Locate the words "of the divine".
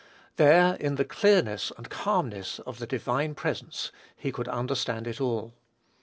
2.57-3.35